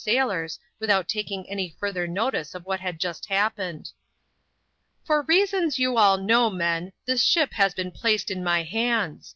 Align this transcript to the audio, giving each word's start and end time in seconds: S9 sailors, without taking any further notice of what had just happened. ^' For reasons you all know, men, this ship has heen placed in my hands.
S9 0.00 0.02
sailors, 0.04 0.58
without 0.78 1.08
taking 1.08 1.46
any 1.50 1.76
further 1.78 2.06
notice 2.08 2.54
of 2.54 2.64
what 2.64 2.80
had 2.80 2.98
just 2.98 3.26
happened. 3.26 3.92
^' 5.04 5.06
For 5.06 5.20
reasons 5.24 5.78
you 5.78 5.98
all 5.98 6.16
know, 6.16 6.48
men, 6.48 6.94
this 7.04 7.22
ship 7.22 7.52
has 7.52 7.74
heen 7.74 7.92
placed 7.92 8.30
in 8.30 8.42
my 8.42 8.62
hands. 8.62 9.34